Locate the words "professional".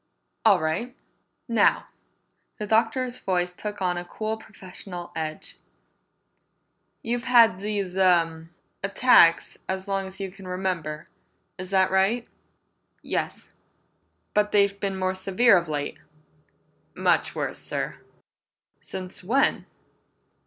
4.35-5.11